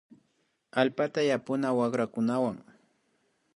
Allpata 0.81 1.21
yapuna 1.29 1.69
wakrakunawan 1.79 2.57